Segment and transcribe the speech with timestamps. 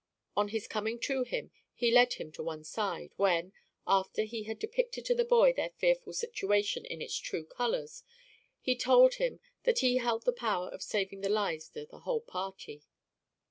[0.35, 3.53] On his coming to him he led him one side, when,
[3.85, 8.03] after he had depicted to the boy their fearful situation in its true colors,
[8.59, 12.21] he told him that he held the power of saving the lives of the whole
[12.21, 12.81] party.